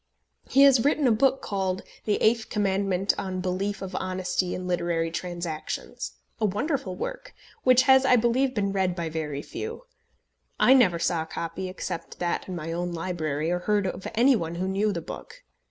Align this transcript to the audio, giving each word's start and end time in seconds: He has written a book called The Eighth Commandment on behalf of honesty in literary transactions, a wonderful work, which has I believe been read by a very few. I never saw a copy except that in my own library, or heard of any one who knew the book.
He 0.49 0.63
has 0.63 0.83
written 0.83 1.05
a 1.05 1.11
book 1.11 1.43
called 1.43 1.83
The 2.05 2.19
Eighth 2.23 2.49
Commandment 2.49 3.13
on 3.19 3.39
behalf 3.39 3.83
of 3.83 3.95
honesty 3.95 4.55
in 4.55 4.65
literary 4.65 5.11
transactions, 5.11 6.13
a 6.39 6.45
wonderful 6.47 6.95
work, 6.95 7.35
which 7.63 7.83
has 7.83 8.03
I 8.03 8.15
believe 8.15 8.55
been 8.55 8.71
read 8.71 8.95
by 8.95 9.03
a 9.05 9.09
very 9.11 9.43
few. 9.43 9.83
I 10.59 10.73
never 10.73 10.97
saw 10.97 11.21
a 11.21 11.25
copy 11.27 11.69
except 11.69 12.17
that 12.17 12.47
in 12.47 12.55
my 12.55 12.71
own 12.71 12.91
library, 12.93 13.51
or 13.51 13.59
heard 13.59 13.85
of 13.85 14.07
any 14.15 14.35
one 14.35 14.55
who 14.55 14.67
knew 14.67 14.91
the 14.91 15.01
book. 15.01 15.43